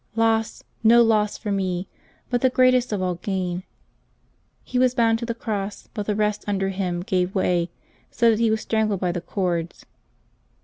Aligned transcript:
Loss— 0.15 0.63
no 0.83 1.03
loss 1.03 1.37
for 1.37 1.51
me, 1.51 1.87
but 2.31 2.41
the 2.41 2.49
greatest 2.49 2.91
of 2.91 3.03
all 3.03 3.13
gain!" 3.13 3.61
He 4.63 4.79
was 4.79 4.95
bound 4.95 5.19
to 5.19 5.27
the 5.27 5.35
cross, 5.35 5.89
but 5.93 6.07
the 6.07 6.15
rest 6.15 6.43
under 6.47 6.69
him 6.69 7.01
gave 7.03 7.35
way, 7.35 7.69
so 8.09 8.31
that 8.31 8.39
he 8.39 8.49
was 8.49 8.61
strangled 8.61 8.99
by 8.99 9.11
the 9.11 9.21
cords. 9.21 9.85